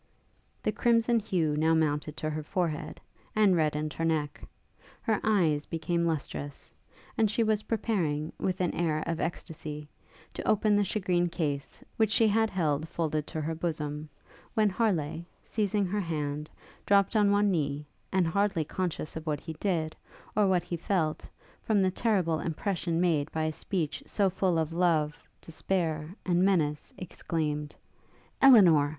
The 0.63 0.71
crimson 0.71 1.19
hue 1.19 1.55
now 1.55 1.75
mounted 1.75 2.17
to 2.17 2.29
her 2.31 2.41
forehead, 2.41 2.99
and 3.35 3.55
reddened 3.55 3.93
her 3.93 4.03
neck: 4.03 4.41
her 5.03 5.19
eyes 5.23 5.67
became 5.67 6.07
lustrous; 6.07 6.73
and 7.19 7.29
she 7.29 7.43
was 7.43 7.61
preparing, 7.61 8.33
with 8.39 8.61
an 8.61 8.73
air 8.73 9.03
of 9.05 9.19
extacy, 9.19 9.87
to 10.33 10.47
open 10.47 10.75
the 10.75 10.83
shagreen 10.83 11.29
case, 11.31 11.83
which 11.97 12.09
she 12.09 12.27
had 12.27 12.49
held 12.49 12.89
folded 12.89 13.27
to 13.27 13.41
her 13.41 13.53
bosom, 13.53 14.09
when 14.55 14.71
Harleigh, 14.71 15.21
seizing 15.43 15.85
her 15.85 16.01
hand, 16.01 16.49
dropt 16.83 17.15
on 17.15 17.29
one 17.29 17.51
knee, 17.51 17.85
and, 18.11 18.25
hardly 18.25 18.65
conscious 18.65 19.15
of 19.15 19.27
what 19.27 19.41
he 19.41 19.53
did, 19.59 19.95
or 20.35 20.47
what 20.47 20.63
he 20.63 20.75
felt, 20.77 21.29
from 21.61 21.79
the 21.83 21.91
terrible 21.91 22.39
impression 22.39 22.99
made 22.99 23.31
by 23.31 23.43
a 23.43 23.51
speech 23.51 24.01
so 24.07 24.31
full 24.31 24.57
of 24.57 24.73
love, 24.73 25.19
despair, 25.41 26.15
and 26.25 26.41
menace, 26.43 26.91
exclaimed, 26.97 27.75
'Elinor! 28.41 28.89